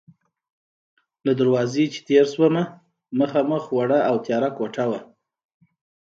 له 1.25 1.31
دروازې 1.39 1.83
چې 1.93 1.99
تېر 2.07 2.25
شوم، 2.33 2.55
مخامخ 3.19 3.63
وړه 3.77 3.99
او 4.09 4.15
تیاره 4.25 4.49
کوټه 4.57 4.83
وه. 4.89 4.99